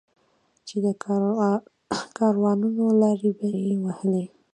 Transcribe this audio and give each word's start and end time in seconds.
چې 0.67 0.75
د 0.85 0.87
کاروانونو 2.17 2.85
لارې 3.01 3.29
به 3.37 3.47
یې 3.65 3.73
وهلې. 3.83 4.25